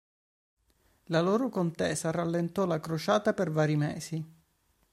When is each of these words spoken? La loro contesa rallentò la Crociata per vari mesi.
La 1.09 1.21
loro 1.21 1.49
contesa 1.49 2.09
rallentò 2.09 2.65
la 2.65 2.79
Crociata 2.79 3.35
per 3.35 3.51
vari 3.51 3.75
mesi. 3.75 4.25